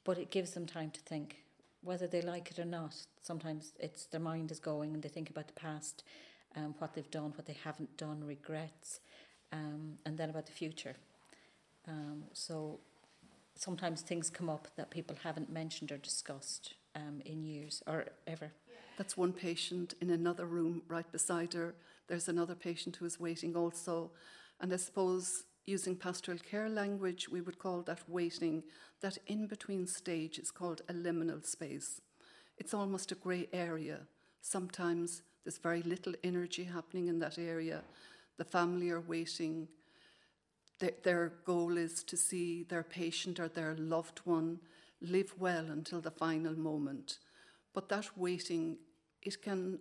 but 0.04 0.18
it 0.18 0.32
gives 0.32 0.52
them 0.52 0.66
time 0.66 0.92
to 0.92 1.02
think 1.02 1.44
whether 1.82 2.08
they 2.08 2.22
like 2.22 2.50
it 2.50 2.60
or 2.60 2.66
not. 2.66 2.96
Sometimes 3.22 3.74
it's 3.80 4.06
their 4.06 4.22
mind 4.22 4.52
is 4.52 4.60
going 4.60 4.94
and 4.94 5.04
they 5.04 5.10
think 5.10 5.30
about 5.30 5.48
the 5.48 5.54
past, 5.54 6.04
um, 6.56 6.76
what 6.80 6.94
they've 6.94 7.12
done, 7.12 7.34
what 7.36 7.46
they 7.46 7.58
haven't 7.64 7.98
done, 7.98 8.24
regrets, 8.24 9.02
um, 9.52 9.98
and 10.06 10.18
then 10.18 10.30
about 10.30 10.46
the 10.46 10.52
future. 10.52 10.96
Um, 11.88 12.24
so 12.32 12.80
sometimes 13.56 14.02
things 14.02 14.30
come 14.30 14.50
up 14.50 14.68
that 14.76 14.90
people 14.90 15.16
haven't 15.24 15.52
mentioned 15.52 15.92
or 15.92 15.98
discussed 15.98 16.74
um, 16.96 17.22
in 17.26 17.44
years 17.44 17.82
or 17.88 18.06
ever. 18.28 18.52
That's 18.98 19.18
one 19.18 19.34
patient 19.34 19.96
in 20.02 20.10
another 20.10 20.46
room 20.46 20.84
right 20.88 21.10
beside 21.12 21.54
her. 21.54 21.74
There's 22.08 22.28
another 22.28 22.56
patient 22.56 22.98
who 22.98 23.06
is 23.06 23.20
waiting 23.20 23.56
also. 23.56 24.12
And 24.60 24.72
I 24.72 24.78
suppose 24.78 25.46
using 25.66 25.96
pastoral 25.96 26.38
care 26.38 26.70
language, 26.70 27.30
we 27.30 27.42
would 27.42 27.58
call 27.58 27.82
that 27.84 28.08
waiting. 28.08 28.64
That 29.02 29.18
in 29.28 29.48
between 29.48 29.88
stage 29.88 30.38
is 30.38 30.52
called 30.52 30.82
a 30.88 30.94
liminal 30.94 31.46
space. 31.46 32.02
It's 32.58 32.74
almost 32.74 33.12
a 33.12 33.16
grey 33.16 33.48
area. 33.52 34.02
Sometimes 34.42 35.24
there's 35.44 35.58
very 35.58 35.82
little 35.82 36.14
energy 36.24 36.66
happening 36.66 37.08
in 37.08 37.20
that 37.20 37.40
area. 37.40 37.82
The 38.38 38.46
family 38.46 38.92
are 38.92 39.02
waiting 39.02 39.68
their 41.04 41.34
goal 41.46 41.78
is 41.78 42.04
to 42.04 42.18
see 42.18 42.64
their 42.64 42.84
patient 42.84 43.40
or 43.40 43.48
their 43.48 43.76
loved 43.76 44.20
one 44.24 44.60
live 45.02 45.34
well 45.38 45.66
until 45.66 46.02
the 46.02 46.12
final 46.12 46.58
moment. 46.58 47.20
But 47.74 47.90
that 47.90 48.18
waiting, 48.18 48.78
it 49.22 49.42
can, 49.42 49.80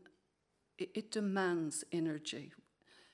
it, 0.78 0.90
it 0.94 1.10
demands 1.10 1.84
energy. 1.92 2.52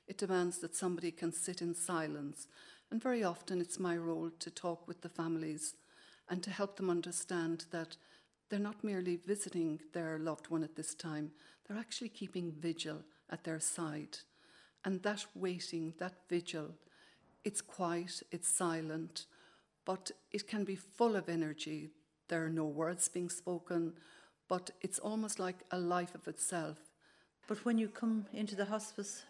It 0.06 0.18
demands 0.18 0.58
that 0.58 0.76
somebody 0.76 1.10
can 1.10 1.32
sit 1.32 1.60
in 1.60 1.74
silence. 1.74 2.46
And 2.90 3.02
very 3.02 3.22
often 3.22 3.60
it's 3.60 3.78
my 3.78 3.96
role 3.96 4.30
to 4.38 4.50
talk 4.50 4.88
with 4.88 5.02
the 5.02 5.08
families 5.08 5.74
and 6.30 6.42
to 6.42 6.50
help 6.50 6.76
them 6.76 6.90
understand 6.90 7.66
that 7.70 7.96
they're 8.48 8.58
not 8.58 8.82
merely 8.82 9.16
visiting 9.26 9.80
their 9.92 10.18
loved 10.18 10.48
one 10.48 10.64
at 10.64 10.76
this 10.76 10.94
time, 10.94 11.30
they're 11.66 11.78
actually 11.78 12.08
keeping 12.08 12.52
vigil 12.52 13.02
at 13.30 13.44
their 13.44 13.60
side. 13.60 14.18
And 14.84 15.02
that 15.02 15.26
waiting, 15.34 15.94
that 15.98 16.14
vigil, 16.28 16.74
it's 17.48 17.62
quiet, 17.62 18.22
it's 18.30 18.46
silent, 18.46 19.24
but 19.86 20.10
it 20.30 20.46
can 20.46 20.64
be 20.64 20.76
full 20.76 21.16
of 21.16 21.30
energy. 21.30 21.88
There 22.28 22.44
are 22.44 22.50
no 22.50 22.66
words 22.66 23.08
being 23.08 23.30
spoken, 23.30 23.94
but 24.48 24.70
it's 24.82 24.98
almost 24.98 25.38
like 25.38 25.60
a 25.70 25.78
life 25.78 26.14
of 26.14 26.28
itself. 26.28 26.76
But 27.46 27.64
when 27.64 27.78
you 27.78 27.88
come 27.88 28.26
into 28.34 28.54
the 28.54 28.66
hospice, 28.66 29.24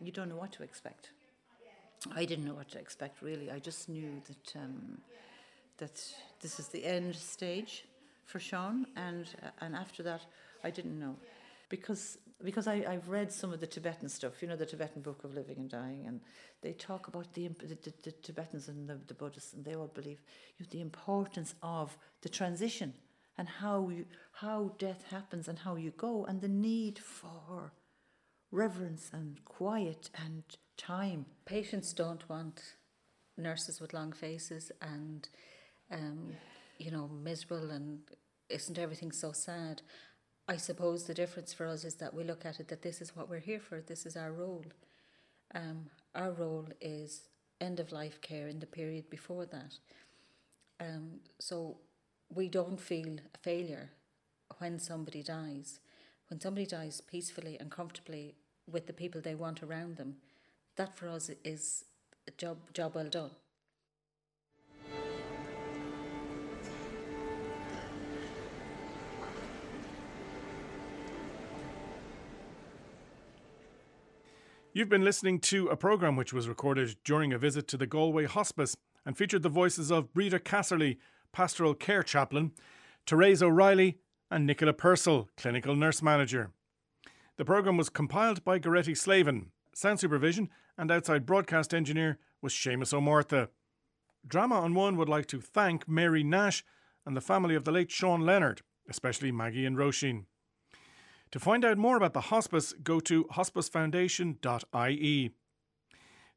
you 0.00 0.10
don't 0.10 0.28
know 0.28 0.40
what 0.44 0.50
to 0.54 0.64
expect. 0.64 1.12
I 2.12 2.24
didn't 2.24 2.44
know 2.44 2.54
what 2.54 2.70
to 2.72 2.78
expect 2.78 3.22
really. 3.22 3.52
I 3.52 3.60
just 3.60 3.88
knew 3.88 4.20
that 4.28 4.46
um, 4.56 4.98
that 5.78 5.96
this 6.42 6.58
is 6.58 6.66
the 6.68 6.84
end 6.84 7.14
stage 7.14 7.84
for 8.24 8.40
Sean, 8.40 8.86
and 8.96 9.26
uh, 9.44 9.64
and 9.64 9.76
after 9.76 10.02
that, 10.02 10.22
I 10.64 10.70
didn't 10.70 10.98
know 10.98 11.14
because 11.68 12.18
because 12.42 12.66
I, 12.66 12.84
I've 12.86 13.08
read 13.08 13.32
some 13.32 13.52
of 13.52 13.60
the 13.60 13.66
Tibetan 13.66 14.08
stuff, 14.08 14.42
you 14.42 14.48
know, 14.48 14.56
the 14.56 14.66
Tibetan 14.66 15.02
Book 15.02 15.24
of 15.24 15.34
Living 15.34 15.56
and 15.58 15.70
Dying, 15.70 16.04
and 16.06 16.20
they 16.60 16.72
talk 16.72 17.08
about 17.08 17.32
the, 17.32 17.48
the, 17.48 17.78
the, 17.82 17.92
the 18.02 18.12
Tibetans 18.12 18.68
and 18.68 18.88
the, 18.88 19.00
the 19.06 19.14
Buddhists, 19.14 19.54
and 19.54 19.64
they 19.64 19.74
all 19.74 19.86
believe 19.86 20.20
you 20.58 20.64
know, 20.64 20.68
the 20.70 20.80
importance 20.80 21.54
of 21.62 21.96
the 22.22 22.28
transition 22.28 22.92
and 23.38 23.48
how, 23.48 23.88
you, 23.88 24.04
how 24.32 24.72
death 24.78 25.04
happens 25.10 25.48
and 25.48 25.60
how 25.60 25.76
you 25.76 25.92
go, 25.92 26.26
and 26.26 26.40
the 26.40 26.48
need 26.48 26.98
for 26.98 27.72
reverence 28.50 29.10
and 29.12 29.44
quiet 29.44 30.10
and 30.22 30.42
time. 30.76 31.26
Patients 31.46 31.92
don't 31.92 32.28
want 32.28 32.60
nurses 33.36 33.80
with 33.80 33.94
long 33.94 34.12
faces 34.12 34.70
and, 34.82 35.28
um, 35.90 36.32
you 36.78 36.90
know, 36.90 37.08
miserable 37.08 37.70
and 37.70 38.00
isn't 38.48 38.78
everything 38.78 39.10
so 39.10 39.32
sad? 39.32 39.82
I 40.46 40.56
suppose 40.56 41.04
the 41.04 41.14
difference 41.14 41.52
for 41.52 41.66
us 41.66 41.84
is 41.84 41.94
that 41.96 42.12
we 42.12 42.22
look 42.22 42.44
at 42.44 42.60
it 42.60 42.68
that 42.68 42.82
this 42.82 43.00
is 43.00 43.16
what 43.16 43.30
we're 43.30 43.38
here 43.38 43.60
for, 43.60 43.80
this 43.80 44.04
is 44.04 44.16
our 44.16 44.32
role. 44.32 44.64
Um, 45.54 45.86
our 46.14 46.32
role 46.32 46.68
is 46.80 47.22
end 47.60 47.80
of 47.80 47.92
life 47.92 48.20
care 48.20 48.48
in 48.48 48.60
the 48.60 48.66
period 48.66 49.08
before 49.08 49.46
that. 49.46 49.78
Um, 50.80 51.20
so 51.38 51.78
we 52.28 52.48
don't 52.48 52.80
feel 52.80 53.16
a 53.34 53.38
failure 53.38 53.90
when 54.58 54.78
somebody 54.78 55.22
dies. 55.22 55.80
When 56.28 56.40
somebody 56.40 56.66
dies 56.66 57.00
peacefully 57.00 57.56
and 57.58 57.70
comfortably 57.70 58.34
with 58.70 58.86
the 58.86 58.92
people 58.92 59.20
they 59.20 59.34
want 59.34 59.62
around 59.62 59.96
them, 59.96 60.16
that 60.76 60.96
for 60.96 61.08
us 61.08 61.30
is 61.44 61.84
a 62.26 62.30
job 62.32 62.58
job 62.72 62.94
well 62.94 63.08
done. 63.08 63.30
You've 74.76 74.88
been 74.88 75.04
listening 75.04 75.38
to 75.42 75.68
a 75.68 75.76
programme 75.76 76.16
which 76.16 76.32
was 76.32 76.48
recorded 76.48 76.96
during 77.04 77.32
a 77.32 77.38
visit 77.38 77.68
to 77.68 77.76
the 77.76 77.86
Galway 77.86 78.24
Hospice 78.24 78.76
and 79.06 79.16
featured 79.16 79.44
the 79.44 79.48
voices 79.48 79.92
of 79.92 80.12
Breda 80.12 80.40
Casserly, 80.40 80.96
Pastoral 81.30 81.74
Care 81.74 82.02
Chaplain, 82.02 82.50
Therese 83.06 83.40
O'Reilly, 83.40 83.98
and 84.32 84.44
Nicola 84.44 84.72
Purcell, 84.72 85.28
Clinical 85.36 85.76
Nurse 85.76 86.02
Manager. 86.02 86.50
The 87.36 87.44
programme 87.44 87.76
was 87.76 87.88
compiled 87.88 88.44
by 88.44 88.58
Goretti 88.58 88.96
Slavin. 88.96 89.52
Sound 89.76 90.00
supervision 90.00 90.50
and 90.76 90.90
outside 90.90 91.24
broadcast 91.24 91.72
engineer 91.72 92.18
was 92.42 92.52
Seamus 92.52 92.92
O'Mortha. 92.92 93.50
Drama 94.26 94.56
on 94.56 94.74
One 94.74 94.96
would 94.96 95.08
like 95.08 95.26
to 95.26 95.40
thank 95.40 95.88
Mary 95.88 96.24
Nash 96.24 96.64
and 97.06 97.16
the 97.16 97.20
family 97.20 97.54
of 97.54 97.62
the 97.62 97.70
late 97.70 97.92
Sean 97.92 98.22
Leonard, 98.22 98.62
especially 98.90 99.30
Maggie 99.30 99.66
and 99.66 99.76
Roisin. 99.76 100.24
To 101.34 101.40
find 101.40 101.64
out 101.64 101.78
more 101.78 101.96
about 101.96 102.12
the 102.12 102.20
hospice, 102.20 102.72
go 102.84 103.00
to 103.00 103.24
hospicefoundation.ie. 103.24 105.30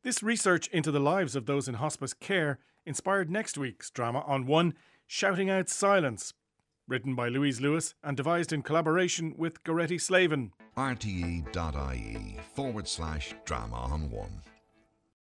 This 0.01 0.23
research 0.23 0.67
into 0.69 0.89
the 0.89 0.99
lives 0.99 1.35
of 1.35 1.45
those 1.45 1.67
in 1.67 1.75
hospice 1.75 2.15
care 2.15 2.57
inspired 2.83 3.29
next 3.29 3.59
week's 3.59 3.91
drama 3.91 4.21
on 4.21 4.47
One, 4.47 4.73
Shouting 5.05 5.51
Out 5.51 5.69
Silence, 5.69 6.33
written 6.87 7.13
by 7.13 7.29
Louise 7.29 7.61
Lewis 7.61 7.93
and 8.03 8.17
devised 8.17 8.51
in 8.51 8.63
collaboration 8.63 9.35
with 9.37 9.63
Goretti 9.63 10.01
Slavin. 10.01 10.51
rte.ie 10.75 12.39
forward 12.55 12.87
slash 12.87 13.35
drama 13.45 13.75
on 13.75 14.09
one. 14.09 14.41